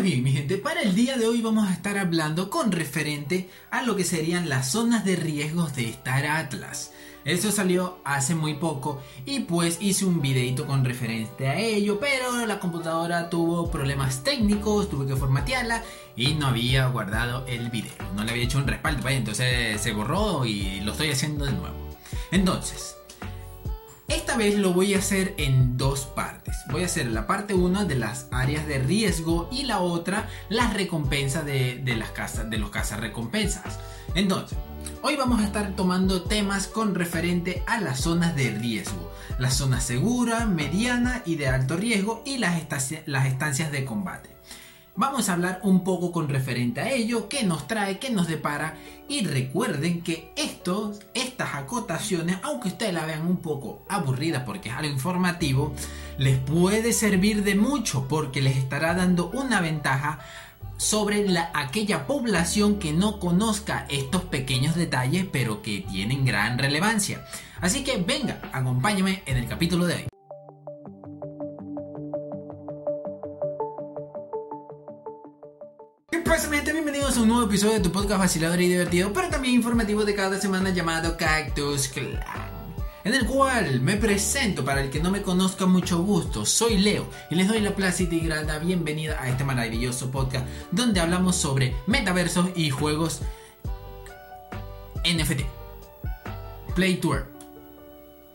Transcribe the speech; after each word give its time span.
Pues 0.00 0.12
bien, 0.12 0.22
mi 0.24 0.32
gente, 0.32 0.56
para 0.56 0.80
el 0.80 0.94
día 0.94 1.18
de 1.18 1.26
hoy 1.26 1.42
vamos 1.42 1.68
a 1.68 1.74
estar 1.74 1.98
hablando 1.98 2.48
con 2.48 2.72
referente 2.72 3.50
a 3.70 3.82
lo 3.82 3.96
que 3.96 4.04
serían 4.04 4.48
las 4.48 4.70
zonas 4.70 5.04
de 5.04 5.14
riesgos 5.14 5.76
de 5.76 5.90
Star 5.90 6.24
Atlas. 6.24 6.92
Eso 7.26 7.52
salió 7.52 7.98
hace 8.02 8.34
muy 8.34 8.54
poco 8.54 9.02
y 9.26 9.40
pues 9.40 9.76
hice 9.78 10.06
un 10.06 10.22
videito 10.22 10.66
con 10.66 10.86
referente 10.86 11.48
a 11.48 11.58
ello, 11.58 12.00
pero 12.00 12.46
la 12.46 12.58
computadora 12.60 13.28
tuvo 13.28 13.70
problemas 13.70 14.24
técnicos, 14.24 14.88
tuve 14.88 15.06
que 15.06 15.16
formatearla 15.16 15.84
y 16.16 16.32
no 16.32 16.46
había 16.46 16.86
guardado 16.86 17.44
el 17.46 17.68
video. 17.68 17.92
No 18.16 18.24
le 18.24 18.30
había 18.30 18.44
hecho 18.44 18.56
un 18.56 18.68
respaldo, 18.68 19.06
entonces 19.06 19.78
se 19.78 19.92
borró 19.92 20.46
y 20.46 20.80
lo 20.80 20.92
estoy 20.92 21.10
haciendo 21.10 21.44
de 21.44 21.52
nuevo. 21.52 21.76
Entonces, 22.30 22.96
esta 24.10 24.36
vez 24.36 24.58
lo 24.58 24.72
voy 24.72 24.94
a 24.94 24.98
hacer 24.98 25.34
en 25.38 25.76
dos 25.76 26.00
partes. 26.00 26.56
Voy 26.70 26.82
a 26.82 26.86
hacer 26.86 27.06
la 27.06 27.26
parte 27.26 27.54
1 27.54 27.84
de 27.84 27.94
las 27.94 28.26
áreas 28.32 28.66
de 28.66 28.80
riesgo 28.80 29.48
y 29.52 29.62
la 29.62 29.78
otra 29.78 30.28
las 30.48 30.74
recompensas 30.74 31.46
de, 31.46 31.80
las 31.96 32.10
casas, 32.10 32.50
de 32.50 32.58
los 32.58 32.70
casas 32.70 32.98
recompensas. 32.98 33.78
Entonces, 34.14 34.58
hoy 35.02 35.14
vamos 35.14 35.40
a 35.40 35.44
estar 35.44 35.76
tomando 35.76 36.22
temas 36.22 36.66
con 36.66 36.96
referente 36.96 37.62
a 37.68 37.80
las 37.80 38.00
zonas 38.00 38.34
de 38.34 38.50
riesgo. 38.50 39.12
La 39.38 39.50
zona 39.50 39.80
segura, 39.80 40.44
mediana 40.44 41.22
y 41.24 41.36
de 41.36 41.46
alto 41.46 41.76
riesgo 41.76 42.22
y 42.26 42.38
las, 42.38 42.60
las 43.06 43.26
estancias 43.26 43.70
de 43.70 43.84
combate. 43.84 44.39
Vamos 44.96 45.28
a 45.28 45.34
hablar 45.34 45.60
un 45.62 45.84
poco 45.84 46.10
con 46.10 46.28
referente 46.28 46.80
a 46.80 46.90
ello, 46.90 47.28
qué 47.28 47.44
nos 47.44 47.66
trae, 47.66 47.98
qué 47.98 48.10
nos 48.10 48.26
depara 48.26 48.76
y 49.08 49.24
recuerden 49.24 50.02
que 50.02 50.32
estos, 50.36 51.00
estas 51.14 51.54
acotaciones, 51.54 52.38
aunque 52.42 52.68
ustedes 52.68 52.92
la 52.92 53.06
vean 53.06 53.26
un 53.26 53.38
poco 53.38 53.84
aburrida 53.88 54.44
porque 54.44 54.68
es 54.68 54.74
algo 54.74 54.92
informativo, 54.92 55.74
les 56.18 56.38
puede 56.38 56.92
servir 56.92 57.44
de 57.44 57.54
mucho 57.54 58.08
porque 58.08 58.42
les 58.42 58.56
estará 58.56 58.94
dando 58.94 59.30
una 59.30 59.60
ventaja 59.60 60.18
sobre 60.76 61.28
la, 61.28 61.50
aquella 61.54 62.06
población 62.06 62.78
que 62.78 62.92
no 62.92 63.20
conozca 63.20 63.86
estos 63.90 64.24
pequeños 64.24 64.74
detalles 64.74 65.26
pero 65.30 65.62
que 65.62 65.84
tienen 65.88 66.24
gran 66.24 66.58
relevancia. 66.58 67.24
Así 67.60 67.84
que 67.84 67.98
venga, 67.98 68.40
acompáñame 68.52 69.22
en 69.26 69.36
el 69.36 69.46
capítulo 69.46 69.86
de 69.86 69.94
hoy. 69.94 70.09
Episodio 77.50 77.74
de 77.74 77.80
tu 77.80 77.90
podcast 77.90 78.20
vacilador 78.20 78.60
y 78.60 78.68
divertido, 78.68 79.12
pero 79.12 79.28
también 79.28 79.56
informativo 79.56 80.04
de 80.04 80.14
cada 80.14 80.40
semana 80.40 80.70
llamado 80.70 81.16
Cactus 81.16 81.88
Clan. 81.88 82.22
En 83.02 83.12
el 83.12 83.26
cual 83.26 83.80
me 83.80 83.96
presento 83.96 84.64
para 84.64 84.80
el 84.80 84.88
que 84.88 85.00
no 85.00 85.10
me 85.10 85.22
conozca 85.22 85.66
mucho 85.66 86.00
gusto, 86.00 86.46
soy 86.46 86.78
Leo 86.78 87.10
y 87.28 87.34
les 87.34 87.48
doy 87.48 87.60
la 87.60 87.74
plácida 87.74 88.14
y 88.14 88.20
grata 88.20 88.60
bienvenida 88.60 89.20
a 89.20 89.28
este 89.28 89.42
maravilloso 89.42 90.12
podcast 90.12 90.46
donde 90.70 91.00
hablamos 91.00 91.34
sobre 91.34 91.74
metaversos 91.88 92.50
y 92.54 92.70
juegos 92.70 93.22
NFT. 95.04 95.40
Play 96.76 96.98
Tour. 96.98 97.26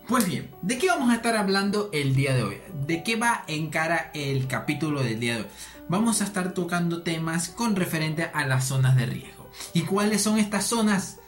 Pues 0.08 0.26
bien, 0.26 0.50
¿de 0.60 0.76
qué 0.76 0.88
vamos 0.88 1.10
a 1.10 1.14
estar 1.14 1.36
hablando 1.36 1.88
el 1.94 2.14
día 2.14 2.34
de 2.34 2.42
hoy? 2.42 2.58
¿De 2.86 3.02
qué 3.02 3.16
va 3.16 3.44
en 3.48 3.70
cara 3.70 4.10
el 4.12 4.46
capítulo 4.46 5.02
del 5.02 5.20
día 5.20 5.36
de 5.36 5.40
hoy? 5.40 5.48
Vamos 5.88 6.20
a 6.20 6.24
estar 6.24 6.52
tocando 6.52 7.02
temas 7.02 7.48
con 7.48 7.76
referente 7.76 8.30
a 8.32 8.46
las 8.46 8.66
zonas 8.66 8.96
de 8.96 9.06
riesgo. 9.06 9.50
¿Y 9.72 9.82
cuáles 9.82 10.22
son 10.22 10.38
estas 10.38 10.66
zonas? 10.66 11.18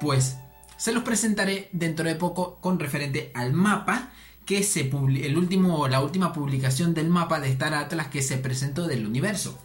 Pues 0.00 0.36
se 0.76 0.92
los 0.92 1.02
presentaré 1.02 1.68
dentro 1.72 2.08
de 2.08 2.14
poco 2.14 2.58
con 2.60 2.78
referente 2.78 3.32
al 3.34 3.52
mapa 3.52 4.10
que 4.44 4.62
se 4.62 4.80
el 4.80 5.36
último, 5.36 5.88
la 5.88 6.00
última 6.00 6.32
publicación 6.32 6.94
del 6.94 7.08
mapa 7.08 7.38
de 7.40 7.50
Star 7.50 7.74
Atlas 7.74 8.08
que 8.08 8.22
se 8.22 8.38
presentó 8.38 8.86
del 8.86 9.06
universo. 9.06 9.58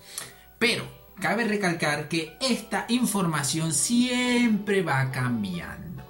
Pero 0.59 0.85
cabe 1.21 1.45
recalcar 1.45 2.09
que 2.09 2.37
esta 2.41 2.85
información 2.89 3.73
siempre 3.73 4.81
va 4.81 5.11
cambiando. 5.11 6.03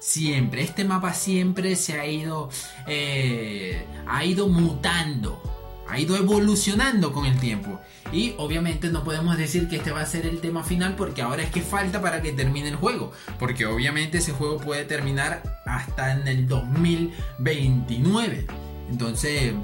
Siempre, 0.00 0.62
este 0.62 0.84
mapa 0.84 1.14
siempre 1.14 1.76
se 1.76 1.98
ha 1.98 2.06
ido, 2.06 2.50
eh, 2.86 3.86
ha 4.06 4.24
ido 4.24 4.48
mutando 4.48 5.53
ha 5.88 5.98
ido 5.98 6.16
evolucionando 6.16 7.12
con 7.12 7.26
el 7.26 7.38
tiempo. 7.38 7.80
Y 8.12 8.34
obviamente 8.38 8.90
no 8.90 9.04
podemos 9.04 9.36
decir 9.36 9.68
que 9.68 9.76
este 9.76 9.90
va 9.90 10.02
a 10.02 10.06
ser 10.06 10.26
el 10.26 10.40
tema 10.40 10.62
final 10.62 10.94
porque 10.96 11.22
ahora 11.22 11.42
es 11.42 11.50
que 11.50 11.62
falta 11.62 12.00
para 12.00 12.22
que 12.22 12.32
termine 12.32 12.68
el 12.68 12.76
juego. 12.76 13.12
Porque 13.38 13.66
obviamente 13.66 14.18
ese 14.18 14.32
juego 14.32 14.58
puede 14.58 14.84
terminar 14.84 15.42
hasta 15.66 16.12
en 16.12 16.28
el 16.28 16.46
2029. 16.46 18.46
Entonces 18.90 19.54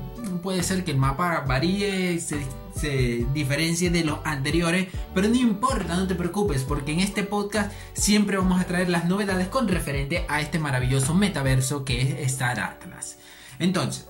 puede 0.42 0.62
ser 0.62 0.84
que 0.84 0.92
el 0.92 0.96
mapa 0.96 1.44
varíe, 1.46 2.18
se, 2.20 3.26
diferencie 3.34 3.90
de 3.90 4.04
los 4.04 4.20
anteriores, 4.24 4.88
pero 5.14 5.28
no 5.28 5.34
importa, 5.34 5.96
no 5.96 6.06
te 6.06 6.14
preocupes, 6.14 6.62
porque 6.62 6.92
en 6.92 7.00
este 7.00 7.24
podcast 7.24 7.72
siempre 7.92 8.38
vamos 8.38 8.60
a 8.60 8.64
traer 8.64 8.88
las 8.88 9.04
novedades 9.04 9.48
con 9.48 9.68
referente 9.68 10.24
a 10.28 10.40
este 10.40 10.58
maravilloso 10.58 11.14
metaverso 11.14 11.84
que 11.84 12.00
es 12.00 12.32
Star 12.32 12.60
Atlas. 12.60 13.18
Entonces, 13.58 14.09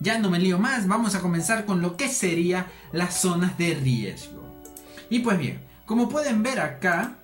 ya 0.00 0.18
no 0.18 0.30
me 0.30 0.38
lío 0.38 0.58
más, 0.58 0.86
vamos 0.86 1.14
a 1.14 1.20
comenzar 1.20 1.64
con 1.64 1.80
lo 1.80 1.96
que 1.96 2.08
sería 2.08 2.66
las 2.92 3.20
zonas 3.20 3.56
de 3.58 3.74
riesgo. 3.74 4.44
Y 5.08 5.20
pues 5.20 5.38
bien, 5.38 5.60
como 5.84 6.08
pueden 6.08 6.42
ver 6.42 6.60
acá, 6.60 7.18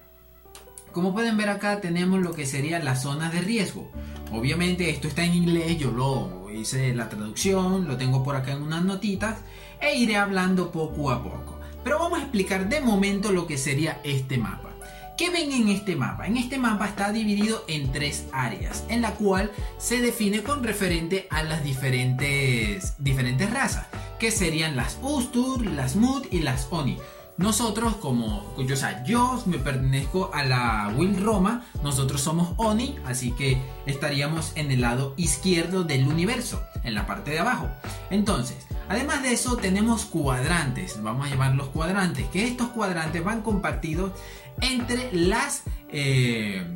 como 0.93 1.13
pueden 1.13 1.37
ver 1.37 1.49
acá 1.49 1.81
tenemos 1.81 2.21
lo 2.21 2.33
que 2.33 2.47
serían 2.47 2.85
las 2.85 3.03
zonas 3.03 3.33
de 3.33 3.41
riesgo. 3.41 3.91
Obviamente 4.31 4.91
esto 4.91 5.09
está 5.09 5.25
en 5.25 5.35
inglés, 5.35 5.79
yo 5.79 5.91
lo 5.91 6.51
hice 6.51 6.95
la 6.95 7.09
traducción, 7.09 7.89
lo 7.89 7.97
tengo 7.97 8.23
por 8.23 8.37
acá 8.37 8.53
en 8.53 8.63
unas 8.63 8.85
notitas 8.85 9.39
e 9.81 9.97
iré 9.97 10.17
hablando 10.17 10.71
poco 10.71 11.11
a 11.11 11.23
poco. 11.23 11.59
Pero 11.83 11.99
vamos 11.99 12.21
a 12.21 12.23
explicar 12.23 12.69
de 12.69 12.81
momento 12.81 13.33
lo 13.33 13.47
que 13.47 13.59
sería 13.59 14.01
este 14.05 14.39
mapa. 14.39 14.72
¿Qué 15.17 15.29
ven 15.29 15.53
en 15.53 15.69
este 15.69 15.95
mapa? 15.95 16.27
En 16.27 16.39
este 16.39 16.59
mapa 16.59 16.89
está 16.89 17.13
dividido 17.13 17.65
en 17.69 17.93
tres 17.93 18.25
áreas, 18.33 18.85
en 18.89 19.03
la 19.03 19.13
cual 19.13 19.53
se 19.79 20.01
define 20.01 20.43
con 20.43 20.65
referente 20.65 21.27
a 21.31 21.43
las 21.43 21.63
diferentes, 21.63 22.95
diferentes 22.99 23.51
razas, 23.51 23.87
que 24.19 24.31
serían 24.31 24.75
las 24.75 24.99
Ustur, 25.03 25.67
las 25.67 25.97
Mud 25.97 26.27
y 26.31 26.41
las 26.41 26.67
Oni. 26.71 26.97
Nosotros, 27.37 27.97
como 27.97 28.55
yo, 28.59 28.75
o 28.75 28.77
sea, 28.77 29.05
yo 29.05 29.43
me 29.47 29.59
pertenezco 29.59 30.31
a 30.33 30.45
la 30.45 30.93
Will 30.97 31.23
Roma, 31.23 31.67
nosotros 31.83 32.21
somos 32.23 32.55
Oni, 32.57 32.97
así 33.05 33.33
que 33.33 33.59
estaríamos 33.85 34.53
en 34.55 34.71
el 34.71 34.81
lado 34.81 35.13
izquierdo 35.19 35.85
del 35.85 36.09
universo, 36.09 36.63
en 36.85 36.95
la 36.95 37.07
parte 37.07 37.33
de 37.33 37.39
abajo. 37.39 37.69
Entonces, 38.11 38.67
además 38.89 39.23
de 39.23 39.33
eso, 39.33 39.57
tenemos 39.57 40.05
cuadrantes, 40.05 41.03
vamos 41.03 41.27
a 41.27 41.31
llamarlos 41.31 41.69
cuadrantes, 41.69 42.27
que 42.29 42.47
estos 42.47 42.69
cuadrantes 42.69 43.23
van 43.23 43.43
compartidos 43.43 44.13
entre 44.61 45.13
las, 45.13 45.63
eh, 45.91 46.67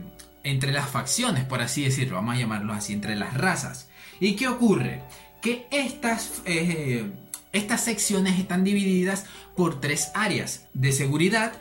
entre 0.42 0.72
las 0.72 0.88
facciones, 0.88 1.44
por 1.44 1.60
así 1.60 1.84
decirlo, 1.84 2.16
vamos 2.16 2.36
a 2.36 2.38
llamarlo 2.38 2.72
así, 2.72 2.92
entre 2.92 3.16
las 3.16 3.34
razas. 3.34 3.88
¿Y 4.20 4.36
qué 4.36 4.48
ocurre? 4.48 5.02
Que 5.42 5.66
estas, 5.70 6.42
eh, 6.46 7.10
estas 7.52 7.84
secciones 7.84 8.38
están 8.38 8.64
divididas 8.64 9.26
por 9.54 9.80
tres 9.80 10.10
áreas 10.14 10.66
de 10.74 10.92
seguridad, 10.92 11.52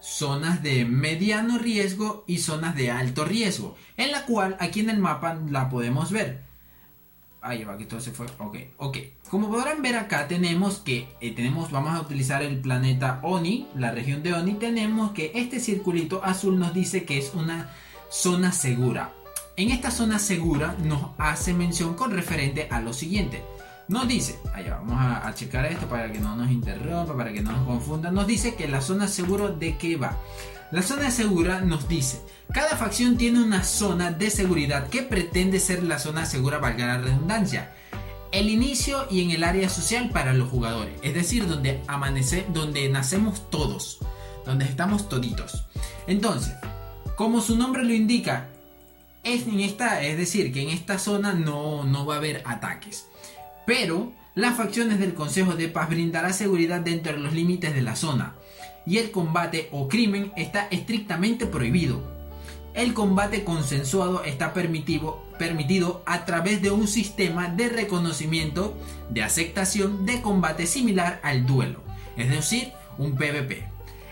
zonas 0.00 0.62
de 0.62 0.84
mediano 0.84 1.58
riesgo 1.58 2.24
y 2.26 2.38
zonas 2.38 2.74
de 2.76 2.90
alto 2.90 3.24
riesgo, 3.24 3.76
en 3.96 4.12
la 4.12 4.24
cual 4.26 4.56
aquí 4.60 4.80
en 4.80 4.90
el 4.90 4.98
mapa 4.98 5.38
la 5.48 5.68
podemos 5.68 6.12
ver. 6.12 6.47
Ahí 7.40 7.64
va, 7.64 7.78
que 7.78 7.84
todo 7.84 8.00
se 8.00 8.10
fue. 8.10 8.26
Ok, 8.38 8.56
ok. 8.78 8.98
Como 9.30 9.48
podrán 9.48 9.80
ver 9.80 9.96
acá 9.96 10.26
tenemos 10.26 10.78
que 10.78 11.08
eh, 11.20 11.32
tenemos, 11.32 11.70
vamos 11.70 11.94
a 11.94 12.00
utilizar 12.00 12.42
el 12.42 12.58
planeta 12.60 13.20
Oni, 13.22 13.68
la 13.76 13.92
región 13.92 14.22
de 14.22 14.34
Oni. 14.34 14.54
Tenemos 14.54 15.12
que 15.12 15.32
este 15.34 15.60
circulito 15.60 16.24
azul 16.24 16.58
nos 16.58 16.74
dice 16.74 17.04
que 17.04 17.18
es 17.18 17.32
una 17.34 17.70
zona 18.10 18.52
segura. 18.52 19.12
En 19.56 19.70
esta 19.70 19.90
zona 19.90 20.18
segura 20.18 20.76
nos 20.84 21.10
hace 21.18 21.52
mención 21.52 21.94
con 21.94 22.10
referente 22.10 22.68
a 22.70 22.80
lo 22.80 22.92
siguiente. 22.92 23.42
Nos 23.88 24.06
dice, 24.06 24.38
allá 24.52 24.76
vamos 24.76 24.96
a, 25.00 25.32
checar 25.34 25.64
esto 25.64 25.88
para 25.88 26.12
que 26.12 26.18
no 26.18 26.36
nos 26.36 26.50
interrumpa, 26.50 27.16
para 27.16 27.32
que 27.32 27.40
no 27.40 27.52
nos 27.52 27.66
confunda. 27.66 28.10
Nos 28.10 28.26
dice 28.26 28.54
que 28.54 28.68
la 28.68 28.82
zona 28.82 29.08
segura 29.08 29.48
de 29.48 29.78
qué 29.78 29.96
va. 29.96 30.16
La 30.70 30.82
zona 30.82 31.10
segura 31.10 31.62
nos 31.62 31.88
dice, 31.88 32.20
cada 32.52 32.76
facción 32.76 33.16
tiene 33.16 33.42
una 33.42 33.64
zona 33.64 34.12
de 34.12 34.28
seguridad 34.28 34.88
que 34.88 35.02
pretende 35.02 35.60
ser 35.60 35.82
la 35.82 35.98
zona 35.98 36.26
segura, 36.26 36.58
valga 36.58 36.86
la 36.86 36.98
redundancia. 36.98 37.72
El 38.32 38.50
inicio 38.50 39.06
y 39.10 39.22
en 39.22 39.30
el 39.30 39.44
área 39.44 39.70
social 39.70 40.10
para 40.10 40.34
los 40.34 40.50
jugadores, 40.50 40.92
es 41.02 41.14
decir, 41.14 41.48
donde 41.48 41.80
amanece, 41.86 42.44
donde 42.52 42.86
nacemos 42.90 43.48
todos, 43.48 44.00
donde 44.44 44.66
estamos 44.66 45.08
toditos. 45.08 45.64
Entonces, 46.06 46.52
como 47.16 47.40
su 47.40 47.56
nombre 47.56 47.82
lo 47.82 47.94
indica, 47.94 48.48
es, 49.24 49.46
en 49.46 49.60
esta, 49.60 50.02
es 50.02 50.18
decir, 50.18 50.52
que 50.52 50.60
en 50.60 50.68
esta 50.68 50.98
zona 50.98 51.32
no, 51.32 51.84
no 51.84 52.04
va 52.04 52.16
a 52.16 52.18
haber 52.18 52.42
ataques. 52.44 53.06
Pero 53.66 54.12
las 54.34 54.54
facciones 54.58 55.00
del 55.00 55.14
Consejo 55.14 55.54
de 55.54 55.68
Paz 55.68 55.88
brindará 55.88 56.34
seguridad 56.34 56.82
dentro 56.82 57.12
de 57.14 57.20
los 57.20 57.32
límites 57.32 57.74
de 57.74 57.80
la 57.80 57.96
zona 57.96 58.34
y 58.88 58.96
el 58.96 59.10
combate 59.10 59.68
o 59.70 59.86
crimen 59.86 60.32
está 60.34 60.66
estrictamente 60.70 61.46
prohibido. 61.46 62.00
El 62.72 62.94
combate 62.94 63.44
consensuado 63.44 64.24
está 64.24 64.54
permitido, 64.54 65.22
permitido 65.38 66.02
a 66.06 66.24
través 66.24 66.62
de 66.62 66.70
un 66.70 66.88
sistema 66.88 67.48
de 67.48 67.68
reconocimiento 67.68 68.74
de 69.10 69.22
aceptación 69.22 70.06
de 70.06 70.22
combate 70.22 70.66
similar 70.66 71.20
al 71.22 71.44
duelo, 71.44 71.82
es 72.16 72.30
decir, 72.30 72.72
un 72.96 73.14
PvP. 73.14 73.68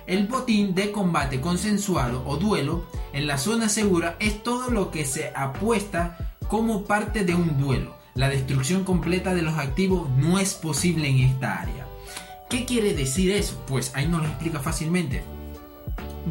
El 0.06 0.26
botín 0.26 0.75
de 0.75 0.93
combate 0.93 1.40
consensuado 1.40 2.22
o 2.26 2.37
duelo 2.37 2.84
en 3.12 3.26
la 3.26 3.38
zona 3.38 3.69
segura 3.69 4.17
es 4.20 4.43
todo 4.43 4.70
lo 4.70 4.90
que 4.90 5.05
se 5.06 5.32
apuesta 5.34 6.34
como 6.49 6.84
parte 6.84 7.25
de 7.25 7.34
un 7.34 7.58
duelo. 7.58 7.96
La 8.14 8.29
destrucción 8.29 8.84
completa 8.84 9.34
de 9.34 9.43
los 9.43 9.55
activos 9.55 10.08
no 10.11 10.38
es 10.38 10.55
posible 10.55 11.08
en 11.08 11.20
esta 11.20 11.61
área. 11.61 11.85
¿Qué 12.48 12.64
quiere 12.64 12.94
decir 12.94 13.32
eso? 13.32 13.60
Pues 13.66 13.90
ahí 13.94 14.06
nos 14.06 14.22
lo 14.22 14.28
explica 14.28 14.60
fácilmente. 14.60 15.25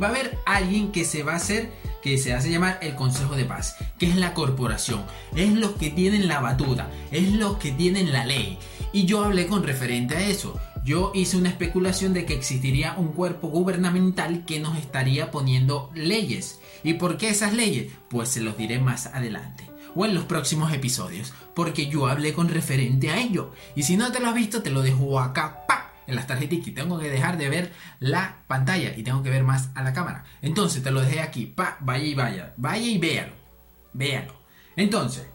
Va 0.02 0.08
a 0.08 0.10
haber 0.12 0.38
alguien 0.46 0.92
que 0.92 1.04
se 1.04 1.24
va 1.24 1.34
a 1.34 1.38
hacer 1.38 1.72
que 2.02 2.18
se 2.20 2.34
hace 2.34 2.52
llamar 2.52 2.78
el 2.84 2.94
Consejo 2.94 3.36
de 3.36 3.46
Paz, 3.46 3.78
que 3.98 4.08
es 4.08 4.16
la 4.16 4.36
corporación, 4.36 5.04
es 5.36 5.52
los 5.52 5.72
que 5.72 5.90
tienen 5.90 6.28
la 6.28 6.40
batuta, 6.40 6.92
es 7.10 7.34
los 7.34 7.58
que 7.58 7.72
tienen 7.72 8.14
la 8.14 8.26
ley. 8.26 8.60
Y 8.94 9.06
yo 9.06 9.24
hablé 9.24 9.48
con 9.48 9.64
referente 9.64 10.16
a 10.16 10.28
eso. 10.28 10.58
Yo 10.86 11.12
hice 11.16 11.36
una 11.36 11.50
especulación 11.50 12.14
de 12.14 12.26
que 12.26 12.36
existiría 12.36 12.94
un 12.96 13.08
cuerpo 13.08 13.48
gubernamental 13.48 14.46
que 14.46 14.60
nos 14.60 14.78
estaría 14.78 15.32
poniendo 15.32 15.90
leyes. 15.96 16.60
¿Y 16.84 16.94
por 16.94 17.18
qué 17.18 17.30
esas 17.30 17.54
leyes? 17.54 17.92
Pues 18.08 18.30
se 18.30 18.42
los 18.42 18.56
diré 18.56 18.80
más 18.80 19.08
adelante 19.08 19.76
o 19.96 20.06
en 20.06 20.14
los 20.14 20.26
próximos 20.26 20.74
episodios, 20.74 21.34
porque 21.56 21.88
yo 21.88 22.08
hablé 22.08 22.34
con 22.34 22.50
referente 22.50 23.10
a 23.10 23.20
ello. 23.20 23.52
Y 23.76 23.84
si 23.84 23.98
no 23.98 24.12
te 24.12 24.20
lo 24.20 24.28
has 24.28 24.36
visto, 24.36 24.62
te 24.62 24.70
lo 24.70 24.82
dejo 24.82 25.20
acá. 25.20 25.65
En 26.08 26.16
las 26.16 26.28
tarjetitas 26.28 26.68
y 26.68 26.72
tengo 26.72 27.00
que 27.00 27.10
dejar 27.10 27.38
de 27.38 27.50
ver 27.50 27.74
la 28.00 28.44
pantalla 28.48 28.96
y 28.96 29.04
tengo 29.04 29.24
que 29.24 29.30
ver 29.30 29.44
más 29.44 29.70
a 29.76 29.84
la 29.84 29.94
cámara. 29.94 30.24
Entonces 30.42 30.84
te 30.84 30.92
lo 30.92 31.02
dejé 31.02 31.22
aquí, 31.22 31.46
pa, 31.46 31.78
vaya 31.82 32.06
y 32.06 32.16
vaya, 32.16 32.54
vaya 32.58 32.86
y 32.86 32.98
véalo, 32.98 33.34
véalo. 33.94 34.34
Entonces, 34.76 35.26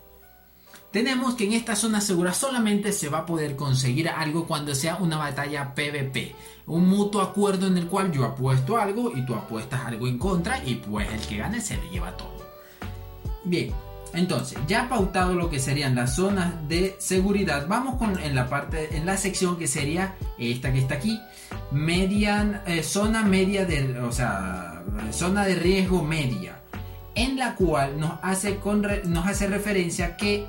tenemos 0.91 1.35
que 1.35 1.45
en 1.45 1.53
esta 1.53 1.77
zona 1.77 2.01
segura 2.01 2.35
solamente 2.35 2.93
se 2.93 3.09
va 3.09 3.19
a 3.19 3.27
poder 3.27 3.55
conseguir 3.55 4.09
algo 4.09 4.47
cuando 4.47 4.75
sea 4.75 4.97
una 4.97 5.19
batalla 5.19 5.75
PvP. 5.75 6.35
Un 6.67 6.89
mutuo 6.89 7.23
acuerdo 7.23 7.69
en 7.69 7.79
el 7.79 7.87
cual 7.87 8.11
yo 8.11 8.25
apuesto 8.25 8.77
algo 8.77 9.17
y 9.17 9.25
tú 9.25 9.35
apuestas 9.35 9.87
algo 9.87 10.09
en 10.09 10.19
contra 10.19 10.63
y 10.65 10.77
pues 10.77 11.09
el 11.13 11.21
que 11.21 11.37
gane 11.37 11.61
se 11.61 11.77
lo 11.77 11.91
lleva 11.91 12.17
todo. 12.17 12.41
Bien, 13.45 13.73
entonces, 14.15 14.59
ya 14.67 14.89
pautado 14.89 15.35
lo 15.35 15.51
que 15.51 15.61
serían 15.61 15.95
las 15.95 16.17
zonas 16.17 16.53
de 16.69 16.97
seguridad, 16.99 17.67
vamos 17.69 17.97
con 17.97 18.19
en 18.19 18.35
la 18.35 18.49
parte, 18.49 18.97
en 18.97 19.07
la 19.07 19.17
sección 19.17 19.57
que 19.57 19.67
sería 19.67 20.17
esta 20.39 20.73
que 20.73 20.81
está 20.81 20.95
aquí, 20.95 21.21
eh, 22.67 22.83
zona 22.83 23.23
media 23.23 23.65
de, 23.65 24.01
o 24.01 24.13
sea, 24.13 24.83
zona 25.13 25.45
de 25.45 25.55
riesgo 25.55 26.03
media, 26.03 26.61
en 27.15 27.37
la 27.37 27.55
cual 27.55 27.99
nos 28.01 28.13
hace, 28.23 28.57
con, 28.57 28.87
nos 29.05 29.27
hace 29.27 29.47
referencia 29.47 30.17
que 30.17 30.47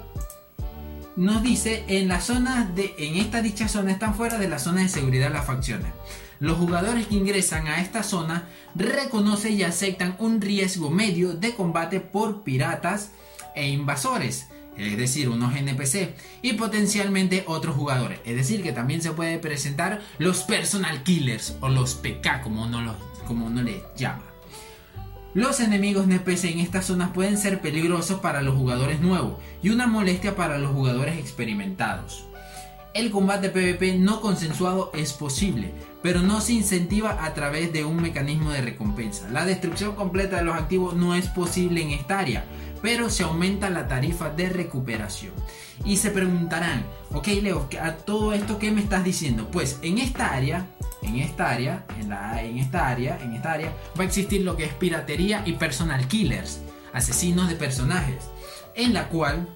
nos 1.16 1.44
dice 1.44 1.84
en 1.88 2.08
las 2.08 2.26
zonas 2.26 2.74
de, 2.76 2.96
en 2.98 3.18
esta 3.18 3.42
dicha 3.42 3.68
zona 3.68 3.92
están 3.92 4.16
fuera 4.16 4.38
de 4.38 4.48
la 4.48 4.60
zona 4.60 4.82
de 4.82 4.90
seguridad 4.90 5.32
las 5.32 5.46
facciones. 5.46 5.92
Los 6.40 6.58
jugadores 6.58 7.06
que 7.06 7.16
ingresan 7.16 7.68
a 7.68 7.82
esta 7.82 8.02
zona 8.02 8.48
reconocen 8.74 9.54
y 9.54 9.64
aceptan 9.64 10.16
un 10.18 10.42
riesgo 10.42 10.90
medio 10.90 11.34
de 11.34 11.54
combate 11.54 12.00
por 12.00 12.42
piratas, 12.42 13.12
e 13.56 13.70
invasores, 13.70 14.48
es 14.78 14.98
decir, 14.98 15.30
unos 15.30 15.56
NPC, 15.56 16.16
y 16.42 16.54
potencialmente 16.54 17.44
otros 17.48 17.76
jugadores, 17.76 18.20
es 18.26 18.36
decir, 18.36 18.64
que 18.64 18.72
también 18.72 19.02
se 19.02 19.12
puede 19.12 19.38
presentar 19.40 20.02
los 20.18 20.44
personal 20.44 21.04
killers 21.04 21.56
o 21.62 21.70
los 21.70 21.96
PK, 21.96 22.42
como 22.42 22.64
uno, 22.64 22.82
los, 22.82 22.96
como 23.28 23.48
uno 23.48 23.62
les 23.62 23.82
llama. 23.96 24.24
Los 25.34 25.62
enemigos 25.62 26.08
NPC 26.08 26.46
en 26.46 26.60
estas 26.60 26.88
zonas 26.88 27.12
pueden 27.12 27.38
ser 27.38 27.62
peligrosos 27.62 28.20
para 28.20 28.42
los 28.42 28.56
jugadores 28.56 29.00
nuevos 29.00 29.36
y 29.64 29.70
una 29.70 29.88
molestia 29.88 30.36
para 30.36 30.58
los 30.58 30.72
jugadores 30.72 31.18
experimentados. 31.18 32.26
El 32.94 33.12
combate 33.12 33.50
PvP 33.50 33.98
no 33.98 34.20
consensuado 34.20 34.92
es 34.94 35.14
posible, 35.14 35.74
pero 36.02 36.22
no 36.22 36.42
se 36.42 36.54
incentiva 36.54 37.24
a 37.24 37.34
través 37.34 37.72
de 37.74 37.86
un 37.86 38.02
mecanismo 38.02 38.52
de 38.52 38.62
recompensa. 38.62 39.30
La 39.30 39.46
destrucción 39.46 39.96
completa 39.96 40.38
de 40.38 40.44
los 40.44 40.56
activos 40.56 40.96
no 40.96 41.16
es 41.16 41.28
posible 41.28 41.82
en 41.82 41.92
esta 41.92 42.20
área, 42.20 42.46
pero 42.82 43.10
se 43.10 43.24
aumenta 43.24 43.70
la 43.70 43.88
tarifa 43.88 44.30
de 44.30 44.50
recuperación. 44.50 45.34
Y 45.86 45.98
se 45.98 46.12
preguntarán, 46.12 46.84
ok 47.14 47.28
Leo, 47.42 47.70
a 47.82 47.92
todo 47.94 48.34
esto 48.34 48.60
qué 48.60 48.72
me 48.72 48.82
estás 48.82 49.04
diciendo? 49.04 49.50
Pues 49.52 49.80
en 49.82 49.98
esta 50.00 50.34
área, 50.34 50.68
en 51.02 51.18
esta 51.18 51.50
área, 51.50 51.86
en, 52.00 52.10
la, 52.10 52.44
en 52.44 52.58
esta 52.58 52.88
área, 52.88 53.20
en 53.22 53.34
esta 53.34 53.54
área, 53.54 53.74
va 53.98 54.04
a 54.04 54.08
existir 54.08 54.42
lo 54.42 54.58
que 54.58 54.66
es 54.66 54.74
piratería 54.74 55.44
y 55.46 55.54
personal 55.54 56.08
killers, 56.08 56.62
asesinos 56.94 57.50
de 57.50 57.56
personajes, 57.56 58.30
en 58.76 58.94
la 58.94 59.08
cual 59.10 59.48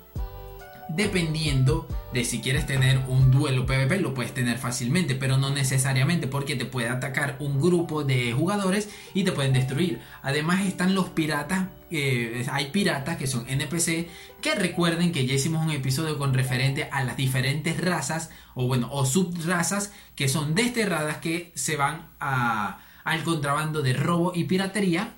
dependiendo 0.90 1.88
de 2.14 2.24
si 2.24 2.42
quieres 2.42 2.66
tener 2.66 3.00
un 3.08 3.32
duelo 3.32 3.66
PvP, 3.66 4.00
lo 4.00 4.14
puedes 4.14 4.34
tener 4.34 4.58
fácilmente, 4.58 5.16
pero 5.16 5.38
no 5.38 5.50
necesariamente 5.50 6.28
porque 6.28 6.56
te 6.56 6.66
puede 6.66 6.90
atacar 6.90 7.36
un 7.40 7.60
grupo 7.60 8.04
de 8.04 8.34
jugadores 8.34 8.90
y 9.14 9.24
te 9.24 9.32
pueden 9.32 9.54
destruir. 9.54 10.00
Además 10.22 10.66
están 10.66 10.96
los 10.96 11.10
piratas, 11.10 11.68
eh, 11.92 12.46
hay 12.52 12.68
piratas 12.68 13.18
que 13.18 13.28
son 13.28 13.46
NPC, 13.50 14.08
que 14.42 14.56
recuerden 14.56 15.12
que 15.12 15.26
ya 15.26 15.34
hicimos 15.34 15.66
un 15.66 15.72
episodio 15.72 16.18
con 16.18 16.34
referente 16.34 16.88
a 16.92 17.04
las 17.04 17.18
diferentes 17.18 17.80
razas, 17.82 18.30
o 18.54 18.68
bueno, 18.68 18.90
o 18.92 19.06
subrazas 19.06 19.92
que 20.16 20.30
son 20.30 20.56
desterradas 20.56 21.18
que 21.18 21.52
se 21.56 21.76
van 21.76 22.08
al 22.20 23.24
contrabando 23.24 23.82
de 23.82 23.94
robo 23.94 24.32
y 24.34 24.46
piratería 24.46 25.14